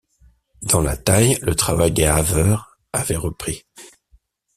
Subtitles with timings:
[0.63, 3.65] Dans la taille, le travail des haveurs avait repris.